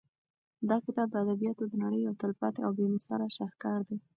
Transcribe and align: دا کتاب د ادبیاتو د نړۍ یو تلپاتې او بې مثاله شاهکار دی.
دا 0.69 0.77
کتاب 0.85 1.07
د 1.11 1.15
ادبیاتو 1.23 1.63
د 1.67 1.73
نړۍ 1.83 1.99
یو 2.03 2.17
تلپاتې 2.21 2.59
او 2.65 2.71
بې 2.77 2.85
مثاله 2.95 3.25
شاهکار 3.37 3.79
دی. 3.87 3.97